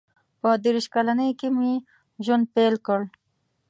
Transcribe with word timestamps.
•په 0.41 0.49
دېرش 0.63 0.85
کلنۍ 0.95 1.31
کې 1.39 1.47
مې 1.57 1.73
ژوند 2.25 2.45
پیل 2.55 2.75
کړ. 2.85 3.01